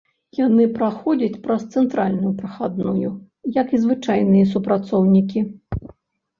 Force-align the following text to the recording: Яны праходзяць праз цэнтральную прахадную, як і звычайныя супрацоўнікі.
Яны 0.37 0.63
праходзяць 0.77 1.37
праз 1.43 1.61
цэнтральную 1.75 2.33
прахадную, 2.41 3.09
як 3.61 3.67
і 3.77 3.85
звычайныя 3.87 4.51
супрацоўнікі. 4.57 5.49